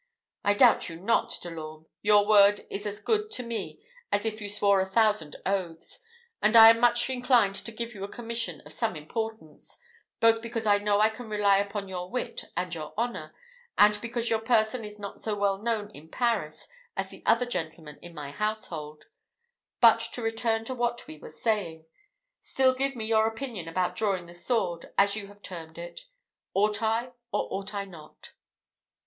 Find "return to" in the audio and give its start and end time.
20.23-20.73